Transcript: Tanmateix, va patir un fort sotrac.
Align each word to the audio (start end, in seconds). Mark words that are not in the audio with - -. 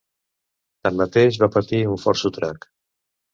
Tanmateix, 0.87 1.37
va 1.43 1.49
patir 1.57 1.83
un 1.91 2.01
fort 2.05 2.21
sotrac. 2.23 2.69